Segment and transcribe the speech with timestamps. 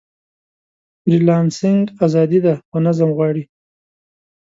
[1.01, 3.43] فریلانسنګ ازادي ده، خو نظم غواړي.